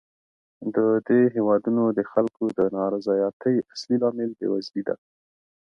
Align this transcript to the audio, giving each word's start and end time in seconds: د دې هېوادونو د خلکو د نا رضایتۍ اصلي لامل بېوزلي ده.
د 0.75 0.77
دې 1.07 1.21
هېوادونو 1.35 1.83
د 1.97 1.99
خلکو 2.11 2.43
د 2.57 2.59
نا 2.75 2.83
رضایتۍ 2.95 3.55
اصلي 3.73 3.95
لامل 4.03 4.29
بېوزلي 4.39 4.81
ده. 4.87 4.95